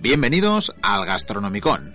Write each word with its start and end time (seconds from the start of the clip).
Bienvenidos 0.00 0.72
al 0.80 1.04
Gastronomicón, 1.06 1.92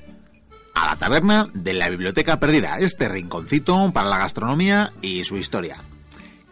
a 0.76 0.88
la 0.88 0.96
taberna 0.98 1.48
de 1.54 1.74
la 1.74 1.90
Biblioteca 1.90 2.38
Perdida, 2.38 2.78
este 2.80 3.08
rinconcito 3.08 3.92
para 3.94 4.10
la 4.10 4.18
gastronomía 4.18 4.92
y 5.02 5.24
su 5.24 5.38
historia. 5.38 5.82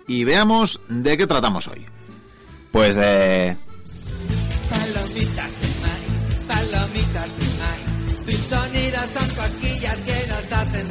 Y 0.08 0.24
veamos 0.24 0.80
de 0.88 1.18
qué 1.18 1.28
tratamos 1.28 1.68
hoy. 1.68 1.86
Pues 2.72 2.96
de... 2.96 3.58
Palomitas 4.70 5.60
de 5.60 5.72
son 9.08 9.30
cosquillas 9.36 10.04
que 10.04 10.28
nos 10.30 10.52
hacen 10.54 10.88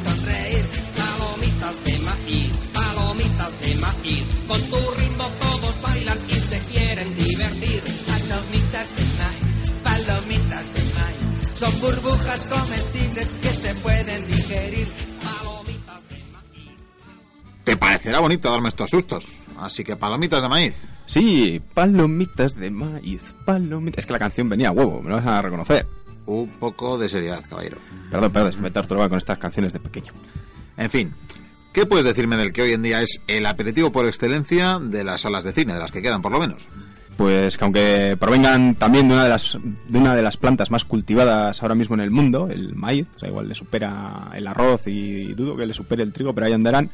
parecerá 18.01 18.19
bonito 18.19 18.49
darme 18.49 18.69
estos 18.69 18.89
sustos, 18.89 19.27
así 19.59 19.83
que 19.83 19.95
palomitas 19.95 20.41
de 20.41 20.49
maíz. 20.49 20.89
Sí, 21.05 21.61
palomitas 21.75 22.55
de 22.55 22.71
maíz, 22.71 23.21
palomitas... 23.45 23.99
Es 23.99 24.07
que 24.07 24.13
la 24.13 24.17
canción 24.17 24.49
venía 24.49 24.69
a 24.69 24.71
huevo, 24.71 25.03
me 25.03 25.09
lo 25.11 25.17
vas 25.17 25.27
a 25.27 25.39
reconocer. 25.43 25.85
Un 26.25 26.49
poco 26.59 26.97
de 26.97 27.07
seriedad, 27.07 27.43
caballero. 27.47 27.77
Perdón, 28.09 28.31
perdón, 28.31 28.59
me 28.59 28.71
torturaba 28.71 29.07
con 29.07 29.19
estas 29.19 29.37
canciones 29.37 29.71
de 29.71 29.79
pequeño. 29.79 30.13
En 30.77 30.89
fin, 30.89 31.13
¿qué 31.73 31.85
puedes 31.85 32.03
decirme 32.03 32.37
del 32.37 32.53
que 32.53 32.63
hoy 32.63 32.73
en 32.73 32.81
día 32.81 33.03
es 33.03 33.21
el 33.27 33.45
aperitivo 33.45 33.91
por 33.91 34.07
excelencia 34.07 34.79
de 34.79 35.03
las 35.03 35.21
salas 35.21 35.43
de 35.43 35.53
cine, 35.53 35.75
de 35.75 35.79
las 35.79 35.91
que 35.91 36.01
quedan 36.01 36.23
por 36.23 36.31
lo 36.31 36.39
menos? 36.39 36.67
Pues 37.17 37.55
que 37.55 37.63
aunque 37.63 38.17
provengan 38.19 38.73
también 38.73 39.09
de 39.09 39.13
una 39.13 39.25
de 39.25 39.29
las 39.29 39.59
de 39.87 39.97
una 39.99 40.15
de 40.15 40.23
las 40.23 40.37
plantas 40.37 40.71
más 40.71 40.85
cultivadas 40.85 41.61
ahora 41.61 41.75
mismo 41.75 41.93
en 41.93 42.01
el 42.01 42.09
mundo, 42.09 42.47
el 42.49 42.73
maíz, 42.73 43.05
o 43.15 43.19
sea, 43.19 43.29
igual 43.29 43.47
le 43.47 43.53
supera 43.53 44.31
el 44.33 44.47
arroz 44.47 44.87
y 44.87 45.33
dudo 45.33 45.55
que 45.55 45.67
le 45.67 45.73
supere 45.75 46.01
el 46.01 46.13
trigo, 46.13 46.33
pero 46.33 46.47
ahí 46.47 46.53
andarán. 46.53 46.89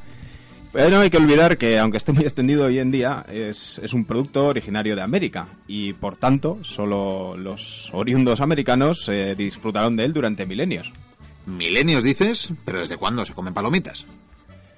Pero 0.71 0.89
no 0.89 0.99
hay 0.99 1.09
que 1.09 1.17
olvidar 1.17 1.57
que, 1.57 1.79
aunque 1.79 1.97
esté 1.97 2.11
muy 2.11 2.23
extendido 2.23 2.65
hoy 2.65 2.79
en 2.79 2.91
día, 2.91 3.25
es, 3.29 3.79
es 3.81 3.93
un 3.93 4.05
producto 4.05 4.47
originario 4.47 4.95
de 4.95 5.01
América 5.01 5.47
y, 5.67 5.93
por 5.93 6.17
tanto, 6.17 6.59
solo 6.61 7.37
los 7.37 7.89
oriundos 7.93 8.41
americanos 8.41 9.07
eh, 9.09 9.33
disfrutaron 9.35 9.95
de 9.95 10.05
él 10.05 10.13
durante 10.13 10.45
milenios. 10.45 10.91
¿Milenios 11.45 12.03
dices? 12.03 12.51
¿Pero 12.65 12.79
desde 12.79 12.97
cuándo 12.97 13.23
se 13.25 13.33
comen 13.33 13.53
palomitas? 13.53 14.05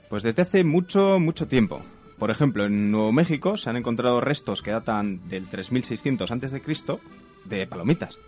Pues 0.10 0.24
desde 0.24 0.44
hace 0.44 0.64
mucho, 0.64 1.20
mucho 1.20 1.48
tiempo. 1.48 1.82
Por 2.20 2.32
ejemplo, 2.32 2.66
en 2.66 2.92
Nuevo 2.92 3.12
México 3.12 3.58
se 3.58 3.70
han 3.70 3.78
encontrado 3.78 4.22
restos 4.22 4.62
que 4.62 4.72
datan 4.72 5.28
del 5.30 5.48
3600 5.48 6.30
a.C. 6.30 6.62
de 7.46 7.66
palomitas. 7.66 8.20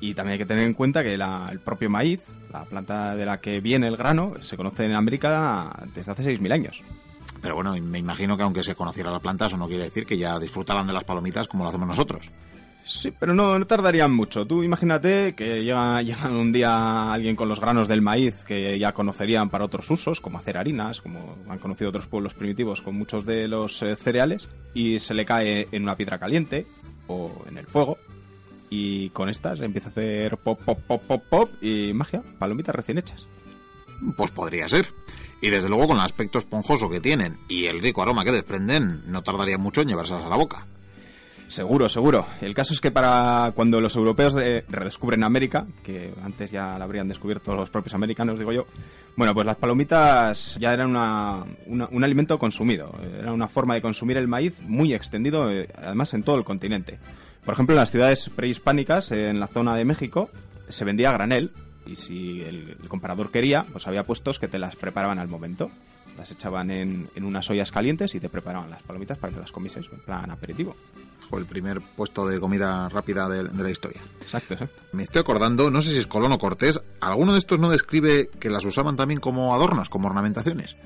Y 0.00 0.14
también 0.14 0.34
hay 0.34 0.38
que 0.38 0.46
tener 0.46 0.64
en 0.64 0.74
cuenta 0.74 1.02
que 1.02 1.16
la- 1.16 1.48
el 1.50 1.58
propio 1.60 1.90
maíz, 1.90 2.20
la 2.52 2.64
planta 2.64 3.14
de 3.16 3.26
la 3.26 3.40
que 3.40 3.60
viene 3.60 3.88
el 3.88 3.96
grano, 3.96 4.34
se 4.40 4.56
conoce 4.56 4.84
en 4.84 4.92
América 4.94 5.72
desde 5.94 6.12
hace 6.12 6.22
6.000 6.22 6.52
años. 6.52 6.82
Pero 7.42 7.54
bueno, 7.56 7.74
me 7.80 7.98
imagino 7.98 8.36
que 8.36 8.42
aunque 8.42 8.62
se 8.62 8.74
conociera 8.74 9.10
la 9.10 9.20
planta, 9.20 9.46
eso 9.46 9.56
no 9.56 9.68
quiere 9.68 9.84
decir 9.84 10.06
que 10.06 10.16
ya 10.18 10.38
disfrutaran 10.38 10.86
de 10.86 10.92
las 10.92 11.04
palomitas 11.04 11.46
como 11.48 11.64
lo 11.64 11.68
hacemos 11.70 11.88
nosotros. 11.88 12.30
Sí, 12.84 13.12
pero 13.18 13.34
no, 13.34 13.58
no 13.58 13.66
tardarían 13.66 14.12
mucho. 14.14 14.46
Tú 14.46 14.62
imagínate 14.62 15.34
que 15.34 15.62
llega, 15.62 16.00
llega 16.02 16.30
un 16.30 16.50
día 16.52 17.12
alguien 17.12 17.36
con 17.36 17.48
los 17.48 17.60
granos 17.60 17.86
del 17.86 18.00
maíz 18.02 18.44
que 18.44 18.78
ya 18.78 18.92
conocerían 18.92 19.50
para 19.50 19.66
otros 19.66 19.90
usos, 19.90 20.20
como 20.20 20.38
hacer 20.38 20.56
harinas, 20.56 21.00
como 21.02 21.36
han 21.48 21.58
conocido 21.58 21.90
otros 21.90 22.06
pueblos 22.06 22.34
primitivos 22.34 22.80
con 22.80 22.94
muchos 22.96 23.26
de 23.26 23.46
los 23.46 23.82
eh, 23.82 23.94
cereales, 23.94 24.48
y 24.74 24.98
se 25.00 25.12
le 25.14 25.26
cae 25.26 25.68
en 25.70 25.82
una 25.82 25.96
piedra 25.96 26.18
caliente 26.18 26.66
o 27.08 27.44
en 27.48 27.58
el 27.58 27.66
fuego. 27.66 27.98
Y 28.70 29.10
con 29.10 29.28
estas 29.28 29.60
empieza 29.60 29.88
a 29.88 29.90
hacer 29.92 30.36
pop, 30.38 30.60
pop, 30.64 30.78
pop, 30.86 31.02
pop, 31.06 31.22
pop 31.28 31.50
y 31.62 31.92
magia, 31.94 32.22
palomitas 32.38 32.74
recién 32.74 32.98
hechas. 32.98 33.26
Pues 34.16 34.30
podría 34.30 34.68
ser. 34.68 34.88
Y 35.40 35.48
desde 35.50 35.68
luego 35.68 35.88
con 35.88 35.96
el 35.96 36.02
aspecto 36.02 36.38
esponjoso 36.38 36.90
que 36.90 37.00
tienen 37.00 37.38
y 37.48 37.66
el 37.66 37.80
rico 37.80 38.02
aroma 38.02 38.24
que 38.24 38.32
desprenden, 38.32 39.02
no 39.06 39.22
tardaría 39.22 39.56
mucho 39.56 39.80
en 39.82 39.88
llevárselas 39.88 40.24
a 40.24 40.28
la 40.28 40.36
boca. 40.36 40.66
Seguro, 41.46 41.88
seguro. 41.88 42.26
El 42.42 42.54
caso 42.54 42.74
es 42.74 42.80
que 42.80 42.90
para 42.90 43.52
cuando 43.54 43.80
los 43.80 43.96
europeos 43.96 44.36
eh, 44.38 44.64
redescubren 44.68 45.24
América, 45.24 45.66
que 45.82 46.12
antes 46.22 46.50
ya 46.50 46.76
la 46.78 46.84
habrían 46.84 47.08
descubierto 47.08 47.54
los 47.54 47.70
propios 47.70 47.94
americanos, 47.94 48.38
digo 48.38 48.52
yo, 48.52 48.66
bueno, 49.16 49.32
pues 49.32 49.46
las 49.46 49.56
palomitas 49.56 50.58
ya 50.60 50.74
eran 50.74 50.90
una- 50.90 51.44
una- 51.64 51.88
un 51.90 52.04
alimento 52.04 52.38
consumido. 52.38 52.94
Era 53.18 53.32
una 53.32 53.48
forma 53.48 53.72
de 53.74 53.80
consumir 53.80 54.18
el 54.18 54.28
maíz 54.28 54.60
muy 54.60 54.92
extendido, 54.92 55.50
eh, 55.50 55.70
además 55.74 56.12
en 56.12 56.22
todo 56.22 56.36
el 56.36 56.44
continente. 56.44 56.98
Por 57.48 57.54
ejemplo, 57.54 57.74
en 57.76 57.80
las 57.80 57.90
ciudades 57.90 58.28
prehispánicas, 58.36 59.10
eh, 59.10 59.30
en 59.30 59.40
la 59.40 59.46
zona 59.46 59.74
de 59.74 59.86
México, 59.86 60.28
se 60.68 60.84
vendía 60.84 61.08
a 61.08 61.12
granel. 61.14 61.50
Y 61.86 61.96
si 61.96 62.42
el, 62.42 62.76
el 62.78 62.88
comprador 62.90 63.30
quería, 63.30 63.64
pues 63.72 63.86
había 63.86 64.04
puestos 64.04 64.38
que 64.38 64.48
te 64.48 64.58
las 64.58 64.76
preparaban 64.76 65.18
al 65.18 65.28
momento. 65.28 65.70
Las 66.18 66.30
echaban 66.30 66.70
en, 66.70 67.08
en 67.14 67.24
unas 67.24 67.48
ollas 67.48 67.72
calientes 67.72 68.14
y 68.14 68.20
te 68.20 68.28
preparaban 68.28 68.68
las 68.68 68.82
palomitas 68.82 69.16
para 69.16 69.32
que 69.32 69.40
las 69.40 69.50
comieses 69.50 69.86
en 69.90 69.98
plan 70.00 70.30
aperitivo. 70.30 70.76
Fue 71.20 71.40
el 71.40 71.46
primer 71.46 71.80
puesto 71.80 72.28
de 72.28 72.38
comida 72.38 72.86
rápida 72.90 73.26
de, 73.30 73.44
de 73.44 73.62
la 73.62 73.70
historia. 73.70 74.02
Exacto, 74.20 74.52
exacto. 74.52 74.82
Me 74.92 75.04
estoy 75.04 75.20
acordando, 75.20 75.70
no 75.70 75.80
sé 75.80 75.92
si 75.92 76.00
es 76.00 76.06
Colón 76.06 76.32
o 76.32 76.38
Cortés, 76.38 76.82
¿alguno 77.00 77.32
de 77.32 77.38
estos 77.38 77.58
no 77.58 77.70
describe 77.70 78.28
que 78.38 78.50
las 78.50 78.66
usaban 78.66 78.96
también 78.96 79.20
como 79.20 79.54
adornos, 79.54 79.88
como 79.88 80.08
ornamentaciones? 80.08 80.76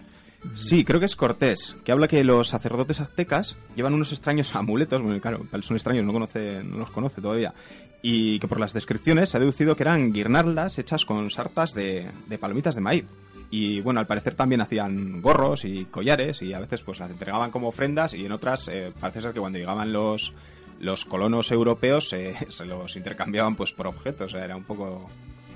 Sí, 0.54 0.84
creo 0.84 0.98
que 1.00 1.06
es 1.06 1.16
Cortés, 1.16 1.76
que 1.84 1.92
habla 1.92 2.08
que 2.08 2.25
los 2.25 2.48
sacerdotes 2.48 3.00
aztecas 3.00 3.56
llevan 3.76 3.94
unos 3.94 4.12
extraños 4.12 4.54
amuletos, 4.54 5.00
bueno, 5.00 5.20
claro, 5.20 5.47
son 5.62 5.76
extraños, 5.76 6.04
no, 6.04 6.12
conoce, 6.12 6.62
no 6.64 6.78
los 6.78 6.91
conoce 6.91 7.20
todavía, 7.20 7.54
y 8.03 8.38
que 8.38 8.48
por 8.48 8.60
las 8.60 8.72
descripciones 8.72 9.30
se 9.30 9.36
ha 9.36 9.41
deducido 9.41 9.76
que 9.76 9.84
eran 9.84 10.12
guirnaldas 10.12 10.78
hechas 10.78 11.04
con 11.04 11.30
sartas 11.30 11.72
de, 11.72 12.10
de 12.26 12.38
palomitas 12.38 12.75
de 12.75 12.80
maíz. 12.80 13.04
Y 13.50 13.82
bueno, 13.82 14.00
al 14.00 14.06
parecer 14.06 14.34
también 14.34 14.62
hacían 14.62 15.20
gorros 15.20 15.66
y 15.66 15.84
collares 15.84 16.41
y 16.41 16.54
a 16.54 16.60
veces 16.60 16.82
pues 16.82 16.98
las 16.98 17.10
entregaban 17.10 17.50
como 17.50 17.69
ofrendas 17.69 18.14
y 18.14 18.24
en 18.24 18.32
otras 18.32 18.66
eh, 18.69 18.92
parece 18.98 19.20
ser 19.20 19.34
que 19.34 19.41
cuando 19.41 19.59
llegaban 19.59 19.92
los, 19.92 20.32
los 20.80 21.04
colonos 21.04 21.50
europeos 21.53 22.12
eh, 22.14 22.34
se 22.48 22.64
los 22.64 22.97
intercambiaban 22.97 23.54
pues 23.54 23.72
por 23.72 23.86
objetos, 23.86 24.32
o 24.32 24.36
sea, 24.36 24.44
era 24.44 24.56
un 24.56 24.64
poco 24.64 25.06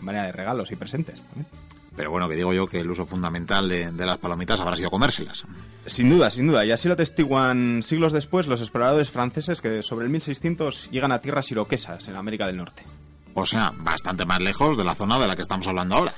manera 0.02 0.26
de 0.26 0.32
regalos 0.32 0.70
y 0.70 0.76
presentes. 0.76 1.22
Pero 1.96 2.10
bueno, 2.10 2.28
que 2.28 2.36
digo 2.36 2.52
yo 2.52 2.66
que 2.66 2.80
el 2.80 2.90
uso 2.90 3.06
fundamental 3.06 3.68
de, 3.68 3.90
de 3.90 4.06
las 4.06 4.18
palomitas 4.18 4.60
habrá 4.60 4.76
sido 4.76 4.90
comérselas. 4.90 5.44
Sin 5.86 6.10
duda, 6.10 6.30
sin 6.30 6.46
duda. 6.46 6.64
Y 6.64 6.72
así 6.72 6.88
lo 6.88 6.94
atestiguan 6.94 7.82
siglos 7.82 8.12
después 8.12 8.46
los 8.46 8.60
exploradores 8.60 9.10
franceses 9.10 9.60
que 9.60 9.82
sobre 9.82 10.04
el 10.04 10.10
1600 10.10 10.90
llegan 10.90 11.12
a 11.12 11.20
tierras 11.20 11.50
iroquesas 11.50 12.08
en 12.08 12.16
América 12.16 12.46
del 12.46 12.58
Norte. 12.58 12.84
O 13.34 13.46
sea, 13.46 13.72
bastante 13.76 14.24
más 14.24 14.40
lejos 14.40 14.76
de 14.76 14.84
la 14.84 14.94
zona 14.94 15.18
de 15.18 15.28
la 15.28 15.36
que 15.36 15.42
estamos 15.42 15.66
hablando 15.68 15.94
ahora. 15.94 16.14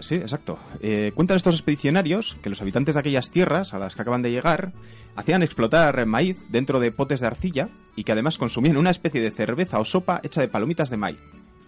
Sí, 0.00 0.16
exacto. 0.16 0.58
Eh, 0.80 1.12
cuentan 1.14 1.36
estos 1.36 1.54
expedicionarios 1.54 2.36
que 2.42 2.50
los 2.50 2.60
habitantes 2.60 2.94
de 2.94 3.00
aquellas 3.00 3.30
tierras 3.30 3.72
a 3.74 3.78
las 3.78 3.94
que 3.94 4.02
acaban 4.02 4.22
de 4.22 4.30
llegar 4.30 4.72
hacían 5.14 5.42
explotar 5.42 6.06
maíz 6.06 6.38
dentro 6.48 6.80
de 6.80 6.90
potes 6.90 7.20
de 7.20 7.26
arcilla 7.26 7.68
y 7.94 8.04
que 8.04 8.12
además 8.12 8.38
consumían 8.38 8.76
una 8.76 8.90
especie 8.90 9.20
de 9.20 9.30
cerveza 9.30 9.78
o 9.78 9.84
sopa 9.84 10.20
hecha 10.22 10.40
de 10.40 10.48
palomitas 10.48 10.90
de 10.90 10.96
maíz. 10.96 11.18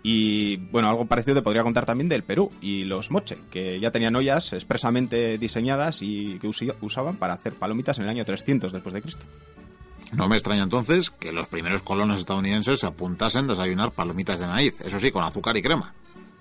Y 0.07 0.57
bueno, 0.57 0.91
algo 0.91 1.07
parecido 1.07 1.37
te 1.37 1.41
podría 1.43 1.63
contar 1.63 1.87
también 1.87 2.11
del 2.11 2.25
Perú 2.25 2.51
y 2.61 2.85
los 2.85 3.11
moche, 3.11 3.39
que 3.51 3.81
ya 3.81 3.91
tenían 3.91 4.15
ollas 4.15 4.53
expresamente 4.53 5.39
diseñadas 5.39 6.03
y 6.03 6.39
que 6.39 6.47
usaban 6.47 7.17
para 7.17 7.33
hacer 7.33 7.55
palomitas 7.55 7.97
en 7.97 8.05
el 8.05 8.11
año 8.11 8.23
300 8.23 8.71
después 8.71 8.93
de 8.93 9.01
Cristo. 9.01 9.25
No 10.13 10.29
me 10.29 10.37
extraña 10.37 10.65
entonces 10.65 11.09
que 11.09 11.33
los 11.33 11.49
primeros 11.49 11.81
colonos 11.81 12.21
estadounidenses 12.21 12.81
se 12.81 12.87
apuntasen 12.87 13.47
a 13.47 13.55
desayunar 13.55 13.93
palomitas 13.93 14.39
de 14.39 14.47
maíz, 14.47 14.79
eso 14.83 15.01
sí, 15.01 15.11
con 15.11 15.25
azúcar 15.25 15.57
y 15.57 15.63
crema. 15.63 15.95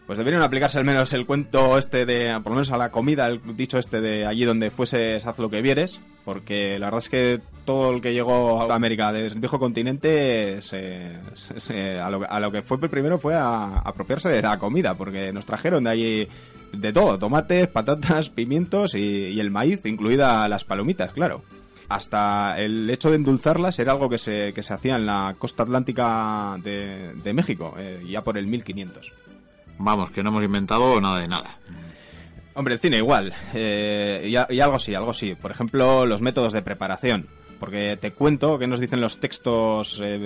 Pues 0.05 0.17
deberían 0.17 0.43
aplicarse 0.43 0.77
al 0.77 0.83
menos 0.83 1.13
el 1.13 1.25
cuento 1.25 1.77
este 1.77 2.05
de, 2.05 2.33
por 2.43 2.51
lo 2.51 2.55
menos 2.55 2.71
a 2.71 2.77
la 2.77 2.91
comida, 2.91 3.25
el 3.27 3.39
dicho 3.55 3.77
este 3.77 4.01
de 4.01 4.25
allí 4.25 4.43
donde 4.43 4.69
fueses 4.69 5.25
haz 5.25 5.39
lo 5.39 5.49
que 5.49 5.61
vieres, 5.61 5.97
porque 6.25 6.77
la 6.77 6.87
verdad 6.87 6.97
es 6.99 7.07
que 7.09 7.39
todo 7.63 7.91
el 7.91 8.01
que 8.01 8.13
llegó 8.13 8.61
a 8.69 8.75
América 8.75 9.13
del 9.13 9.39
viejo 9.39 9.59
continente, 9.59 10.61
se- 10.61 11.19
se- 11.35 11.99
a, 12.01 12.09
lo, 12.09 12.29
a 12.29 12.39
lo 12.41 12.51
que 12.51 12.63
fue 12.63 12.79
primero 12.79 13.17
fue 13.17 13.33
a, 13.35 13.79
apropiarse 13.79 14.27
de 14.27 14.41
la 14.41 14.59
comida, 14.59 14.93
porque 14.95 15.31
nos 15.31 15.45
trajeron 15.45 15.85
de 15.85 15.89
allí 15.89 16.27
de 16.73 16.91
todo, 16.91 17.17
tomates, 17.17 17.67
patatas, 17.69 18.29
pimientos 18.29 18.95
y, 18.95 19.39
el 19.39 19.51
maíz, 19.51 19.85
incluida 19.85 20.45
las 20.49 20.65
palomitas, 20.65 21.13
claro. 21.13 21.43
Hasta 21.87 22.59
el 22.59 22.89
hecho 22.89 23.09
de 23.09 23.17
endulzarlas 23.17 23.79
era 23.79 23.93
algo 23.93 24.09
que 24.09 24.17
se, 24.17 24.51
que 24.53 24.63
se 24.63 24.73
hacía 24.73 24.95
en 24.97 25.05
la 25.05 25.35
costa 25.37 25.63
atlántica 25.63 26.57
de, 26.61 27.13
de 27.23 27.33
México, 27.33 27.75
eh, 27.77 28.03
ya 28.09 28.21
por 28.23 28.37
el 28.37 28.47
1500. 28.47 29.13
Vamos, 29.77 30.11
que 30.11 30.23
no 30.23 30.29
hemos 30.29 30.43
inventado 30.43 30.99
nada 31.01 31.19
de 31.19 31.27
nada. 31.27 31.57
Hombre, 32.55 32.75
el 32.75 32.79
cine 32.79 32.97
igual. 32.97 33.33
Eh, 33.53 34.29
y, 34.49 34.59
algo 34.59 34.79
sí, 34.79 34.93
algo 34.93 35.13
sí. 35.13 35.35
Por 35.35 35.51
ejemplo, 35.51 36.05
los 36.05 36.21
métodos 36.21 36.53
de 36.53 36.61
preparación. 36.61 37.27
Porque 37.59 37.97
te 37.97 38.11
cuento 38.11 38.59
que 38.59 38.67
nos 38.67 38.79
dicen 38.79 39.01
los 39.01 39.19
textos, 39.19 39.99
eh, 40.03 40.19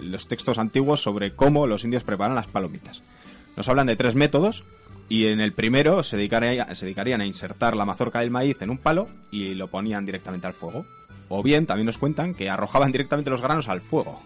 los 0.00 0.26
textos 0.26 0.58
antiguos 0.58 1.02
sobre 1.02 1.32
cómo 1.34 1.66
los 1.66 1.84
indios 1.84 2.02
preparan 2.02 2.34
las 2.34 2.46
palomitas. 2.46 3.02
Nos 3.56 3.68
hablan 3.68 3.86
de 3.86 3.96
tres 3.96 4.14
métodos 4.14 4.64
y 5.08 5.26
en 5.26 5.40
el 5.40 5.52
primero 5.52 6.02
se, 6.02 6.16
se 6.16 6.84
dedicarían 6.86 7.20
a 7.20 7.26
insertar 7.26 7.76
la 7.76 7.84
mazorca 7.84 8.20
del 8.20 8.30
maíz 8.30 8.60
en 8.62 8.70
un 8.70 8.78
palo 8.78 9.08
y 9.30 9.54
lo 9.54 9.68
ponían 9.68 10.06
directamente 10.06 10.46
al 10.46 10.54
fuego. 10.54 10.86
O 11.28 11.42
bien, 11.42 11.66
también 11.66 11.86
nos 11.86 11.98
cuentan 11.98 12.34
que 12.34 12.48
arrojaban 12.48 12.90
directamente 12.90 13.30
los 13.30 13.42
granos 13.42 13.68
al 13.68 13.82
fuego. 13.82 14.22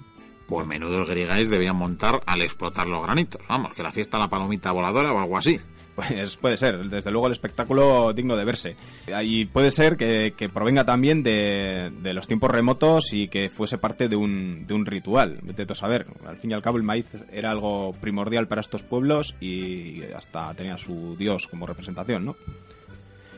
Pues 0.53 0.67
menudos 0.67 1.09
grigáis 1.09 1.49
debían 1.49 1.77
montar 1.77 2.21
al 2.27 2.43
explotar 2.43 2.87
los 2.87 3.03
granitos. 3.03 3.41
Vamos, 3.49 3.73
que 3.73 3.83
la 3.83 3.91
fiesta 3.91 4.19
la 4.19 4.29
palomita 4.29 4.71
voladora 4.71 5.11
o 5.11 5.19
algo 5.19 5.39
así. 5.39 5.59
Pues 5.95 6.37
puede 6.37 6.59
ser, 6.59 6.91
desde 6.91 7.11
luego 7.11 7.27
el 7.27 7.33
espectáculo 7.33 8.13
digno 8.13 8.37
de 8.37 8.45
verse. 8.45 8.77
Y 9.25 9.47
puede 9.47 9.71
ser 9.71 9.97
que, 9.97 10.51
provenga 10.53 10.85
también 10.85 11.23
de, 11.23 11.91
de, 12.03 12.15
los 12.15 12.27
tiempos 12.27 12.51
remotos 12.51 13.13
y 13.13 13.29
que 13.29 13.49
fuese 13.49 13.79
parte 13.79 14.09
de 14.09 14.17
un, 14.17 14.67
de 14.67 14.75
un 14.75 14.85
ritual. 14.85 15.39
Vete 15.43 15.67
a 15.71 15.75
saber, 15.75 16.07
al 16.27 16.37
fin 16.37 16.51
y 16.51 16.55
al 16.55 16.63
cabo 16.63 16.77
el 16.77 16.83
maíz 16.83 17.07
era 17.31 17.51
algo 17.51 17.95
primordial 17.95 18.47
para 18.47 18.61
estos 18.61 18.83
pueblos 18.83 19.35
y 19.41 20.03
hasta 20.15 20.53
tenía 20.53 20.77
su 20.77 21.17
dios 21.17 21.47
como 21.47 21.67
representación, 21.67 22.27
¿no? 22.27 22.37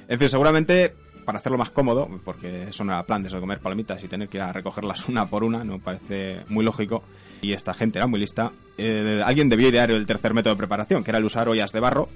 En 0.09 0.19
fin, 0.19 0.29
seguramente 0.29 0.95
para 1.25 1.39
hacerlo 1.39 1.59
más 1.59 1.71
cómodo, 1.71 2.09
porque 2.25 2.65
eso 2.69 2.85
no 2.85 2.93
era 2.93 3.03
plan 3.05 3.23
de 3.23 3.31
comer 3.41 3.61
palomitas 3.61 4.03
y 4.03 4.09
tener 4.09 4.29
que 4.29 4.39
ir 4.39 4.43
a 4.43 4.53
recogerlas 4.53 5.09
una 5.09 5.27
por 5.27 5.45
una, 5.45 5.65
no 5.65 5.79
parece 5.79 6.41
muy 6.49 6.65
lógico. 6.65 7.03
Y 7.41 7.53
esta 7.53 7.75
gente 7.75 7.99
era 7.99 8.07
muy 8.07 8.21
lista. 8.21 8.53
Eh, 8.79 9.21
alguien 9.25 9.49
debió 9.49 9.69
idear 9.69 9.91
el 9.91 10.07
tercer 10.07 10.33
método 10.33 10.55
de 10.55 10.59
preparación, 10.59 11.05
que 11.05 11.11
era 11.11 11.19
el 11.19 11.25
usar 11.25 11.49
ollas 11.49 11.73
de 11.73 11.81
barro, 11.81 12.09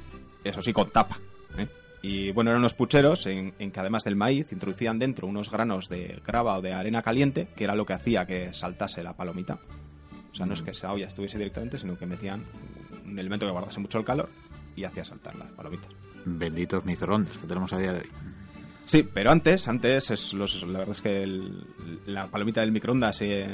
eso 0.45 0.63
sí, 0.63 0.73
con 0.73 0.91
tapa. 0.91 1.19
¿eh? 1.59 1.67
Y 2.03 2.31
bueno, 2.31 2.51
eran 2.51 2.61
unos 2.61 2.75
pucheros 2.75 3.27
en, 3.27 3.53
en, 3.59 3.71
que 3.71 3.81
además 3.81 4.05
del 4.05 4.17
maíz 4.17 4.53
introducían 4.53 4.99
dentro 4.99 5.27
unos 5.27 5.51
granos 5.51 5.89
de 5.89 6.21
grava 6.25 6.57
o 6.59 6.63
de 6.63 6.73
arena 6.73 7.03
caliente, 7.03 7.49
que 7.57 7.65
era 7.65 7.75
lo 7.75 7.85
que 7.85 7.93
hacía 7.93 8.27
que 8.27 8.53
saltase 8.55 9.03
la 9.03 9.15
palomita. 9.15 9.59
O 10.33 10.35
sea, 10.35 10.47
no 10.47 10.55
es 10.55 10.63
que 10.63 10.71
esa 10.71 10.93
olla 10.93 11.07
estuviese 11.07 11.37
directamente, 11.37 11.79
sino 11.79 11.99
que 11.99 12.07
metían 12.07 12.45
un 13.05 13.19
elemento 13.19 13.47
que 13.47 13.53
guardase 13.53 13.81
mucho 13.81 13.99
el 13.99 14.05
calor 14.05 14.29
y 14.77 14.85
hacía 14.85 15.05
saltar 15.05 15.35
las 15.37 15.51
palomitas. 15.51 15.91
Benditos 16.25 16.85
microondas 16.85 17.37
que 17.39 17.47
tenemos 17.47 17.73
a 17.73 17.79
día 17.79 17.93
de 17.93 18.01
hoy. 18.01 18.28
Sí, 18.89 19.03
pero 19.03 19.31
antes, 19.31 19.69
antes 19.69 20.11
es 20.11 20.33
los, 20.33 20.63
la 20.63 20.79
verdad 20.79 20.93
es 20.93 21.03
que 21.03 21.27
la 22.07 22.27
palomita 22.29 22.63
del 22.63 22.73
microondas 22.73 23.19
se, 23.19 23.47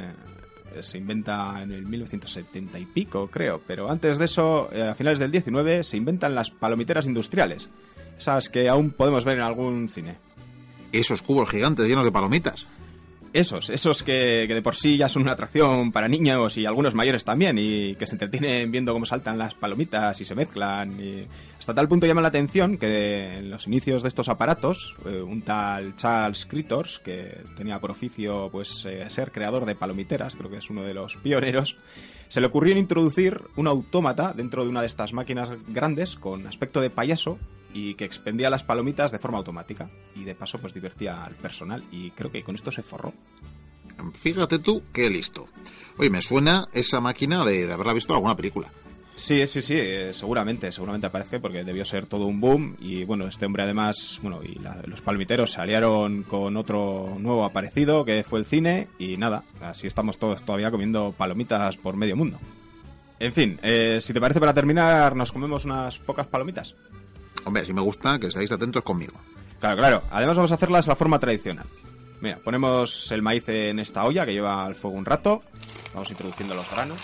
se 0.81 0.97
inventa 0.97 1.61
en 1.61 1.73
el 1.73 1.85
1970 1.85 2.79
y 2.79 2.87
pico, 2.87 3.27
creo. 3.27 3.61
Pero 3.67 3.91
antes 3.91 4.19
de 4.19 4.27
eso, 4.27 4.69
eh, 4.73 4.83
a 4.83 4.95
finales 4.95 5.19
del 5.19 5.33
19, 5.33 5.83
se 5.83 5.97
inventan 5.97 6.37
las 6.37 6.51
palomiteras 6.51 7.09
industriales. 7.09 7.69
Esas 8.17 8.49
que 8.49 8.69
aún 8.69 8.93
podemos 8.93 9.25
ver 9.25 9.39
en 9.39 9.43
algún 9.43 9.89
cine. 9.89 10.19
Esos 10.93 11.21
cubos 11.21 11.51
gigantes 11.51 11.89
llenos 11.89 12.05
de 12.05 12.13
palomitas. 12.13 12.69
Esos, 13.35 13.69
esos 13.69 14.05
que, 14.05 14.47
de 14.47 14.63
por 14.63 14.77
sí 14.77 14.97
ya 14.97 15.09
son 15.09 15.23
una 15.23 15.33
atracción 15.33 15.91
para 15.91 16.07
niños 16.07 16.57
y 16.57 16.67
algunos 16.67 16.95
mayores 16.95 17.25
también, 17.25 17.59
y 17.59 17.97
que 17.97 18.07
se 18.07 18.15
entretienen 18.15 18.71
viendo 18.71 18.93
cómo 18.93 19.05
saltan 19.05 19.37
las 19.37 19.55
palomitas 19.55 20.21
y 20.21 20.25
se 20.25 20.37
mezclan. 20.37 21.01
Y 21.01 21.27
hasta 21.59 21.75
tal 21.75 21.89
punto 21.89 22.07
llama 22.07 22.21
la 22.21 22.29
atención 22.29 22.79
que 22.79 23.39
en 23.39 23.51
los 23.51 23.67
inicios 23.67 24.03
de 24.03 24.09
estos 24.09 24.29
aparatos, 24.29 24.95
eh, 25.05 25.21
un 25.21 25.43
tal 25.43 25.97
Charles 25.97 26.47
Critters, 26.47 27.01
que 27.01 27.41
tenía 27.57 27.81
por 27.81 27.91
oficio 27.91 28.51
pues 28.53 28.85
eh, 28.87 29.05
ser 29.11 29.33
creador 29.33 29.65
de 29.65 29.75
palomiteras, 29.75 30.37
creo 30.37 30.49
que 30.49 30.59
es 30.59 30.71
uno 30.71 30.85
de 30.85 30.95
los 30.95 31.17
pioneros, 31.17 31.77
se 32.29 32.41
le 32.41 32.47
ocurrió 32.47 32.79
introducir 32.79 33.41
un 33.57 33.67
autómata 33.67 34.33
dentro 34.33 34.63
de 34.63 34.71
una 34.71 34.81
de 34.81 34.87
estas 34.87 35.13
máquinas 35.13 35.51
grandes 35.67 36.15
con 36.15 36.47
aspecto 36.47 36.81
de 36.81 36.91
payaso 36.91 37.41
y 37.75 37.95
que 37.95 38.07
expendía 38.07 38.49
las 38.49 38.63
palomitas 38.63 39.13
de 39.13 39.19
forma 39.19 39.37
automática 39.37 39.91
y 40.15 40.25
de 40.25 40.35
paso 40.35 40.59
pues 40.59 40.73
divertía 40.73 41.23
al 41.23 41.35
personal 41.35 41.85
y 41.93 42.11
creo 42.13 42.33
que 42.33 42.43
con 42.43 42.55
esto 42.55 42.71
se 42.71 42.83
forró. 42.83 43.13
Fíjate 44.15 44.59
tú 44.61 44.83
qué 44.93 45.11
listo. 45.11 45.47
Oye, 45.99 46.09
me 46.09 46.23
suena 46.23 46.67
esa 46.73 47.01
máquina 47.01 47.45
de, 47.45 47.67
de 47.67 47.73
haberla 47.73 47.93
visto 47.93 48.13
en 48.13 48.17
alguna 48.17 48.37
película. 48.37 48.71
Sí, 49.17 49.47
sí, 49.47 49.63
sí, 49.63 49.75
eh, 49.77 50.13
seguramente, 50.13 50.73
seguramente 50.73 51.07
aparece 51.07 51.39
porque 51.39 51.63
debió 51.63 51.85
ser 51.85 52.07
todo 52.07 52.27
un 52.27 52.41
boom 52.41 52.77
y 52.81 53.05
bueno, 53.05 53.29
este 53.29 53.47
hombre 53.47 53.63
además, 53.63 54.19
bueno, 54.21 54.41
y 54.43 54.57
la, 54.57 54.83
los 54.87 55.01
palmiteros 55.03 55.53
se 55.53 55.61
aliaron 55.61 56.25
con 56.25 56.57
otro 56.57 57.17
nuevo 57.21 57.45
aparecido 57.45 58.05
que 58.05 58.25
fue 58.25 58.41
el 58.41 58.45
cine 58.45 58.89
y 58.99 59.17
nada, 59.17 59.45
así 59.61 59.87
estamos 59.87 60.19
todos 60.19 60.43
todavía 60.43 60.73
comiendo 60.73 61.13
palomitas 61.17 61.77
por 61.77 61.97
medio 61.97 62.17
mundo. 62.17 62.41
En 63.21 63.33
fin, 63.33 63.61
eh, 63.63 63.99
si 64.01 64.13
te 64.13 64.21
parece 64.21 64.41
para 64.41 64.53
terminar, 64.53 65.15
nos 65.15 65.31
comemos 65.31 65.65
unas 65.65 65.99
pocas 66.01 66.27
palomitas. 66.27 66.75
Hombre, 67.45 67.65
si 67.65 67.73
me 67.73 67.81
gusta 67.81 68.19
que 68.19 68.31
seáis 68.31 68.53
atentos 68.53 68.83
conmigo. 68.83 69.15
Claro, 69.61 69.77
claro. 69.77 70.03
Además 70.11 70.37
vamos 70.37 70.53
a 70.53 70.55
hacerlas 70.55 70.87
la 70.87 70.97
forma 70.97 71.19
tradicional. 71.19 71.67
Mira, 72.21 72.39
ponemos 72.43 73.11
el 73.13 73.23
maíz 73.23 73.49
en 73.49 73.79
esta 73.79 74.05
olla 74.05 74.25
que 74.25 74.33
lleva 74.33 74.65
al 74.65 74.75
fuego 74.75 74.97
un 74.97 75.05
rato. 75.05 75.43
Vamos 75.93 76.11
introduciendo 76.11 76.55
los 76.55 76.71
granos. 76.71 77.01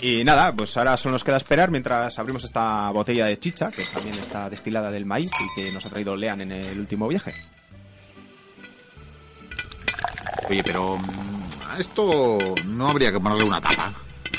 Y 0.00 0.22
nada, 0.24 0.52
pues 0.52 0.76
ahora 0.76 0.96
solo 0.96 1.14
nos 1.14 1.24
queda 1.24 1.38
esperar 1.38 1.70
mientras 1.70 2.18
abrimos 2.18 2.44
esta 2.44 2.90
botella 2.90 3.26
de 3.26 3.38
chicha, 3.38 3.70
que 3.70 3.82
también 3.84 4.14
está 4.16 4.48
destilada 4.50 4.90
del 4.90 5.06
maíz 5.06 5.30
y 5.30 5.60
que 5.60 5.72
nos 5.72 5.84
ha 5.86 5.90
traído 5.90 6.14
Lean 6.14 6.42
en 6.42 6.52
el 6.52 6.78
último 6.78 7.08
viaje. 7.08 7.34
Oye, 10.48 10.62
pero 10.62 10.98
a 11.76 11.80
esto 11.80 12.38
no 12.64 12.88
habría 12.88 13.12
que 13.12 13.20
ponerle 13.20 13.44
una 13.44 13.60
tapa. 13.60 13.92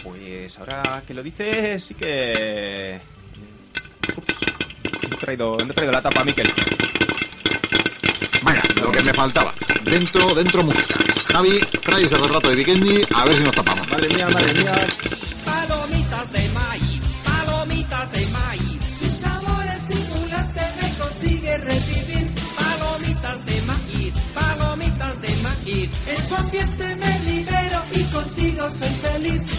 Pues 0.04 0.58
ahora 0.58 1.04
que 1.06 1.14
lo 1.14 1.22
dices, 1.22 1.84
sí 1.84 1.94
que... 1.94 3.00
Ups, 4.16 4.34
no 5.10 5.16
he 5.16 5.20
traído, 5.20 5.58
no 5.58 5.72
he 5.72 5.74
traído 5.74 5.92
la 5.92 6.02
tapa, 6.02 6.24
Miquel. 6.24 6.52
Vaya, 8.42 8.62
lo 8.82 8.92
que 8.92 9.04
me 9.04 9.14
faltaba. 9.14 9.54
Dentro, 9.84 10.34
dentro 10.34 10.64
música. 10.64 10.96
Javi, 11.32 11.60
trae 11.84 12.04
ese 12.04 12.16
retrato 12.16 12.50
de 12.50 12.56
Vikendi 12.56 13.02
a 13.14 13.26
ver 13.26 13.38
si 13.38 13.44
nos 13.44 13.56
tapamos. 13.56 13.88
Madre 13.88 14.08
mía, 14.16 14.30
madre 14.30 14.54
mía. 14.54 14.88
inocente 28.68 29.08
feliz. 29.08 29.57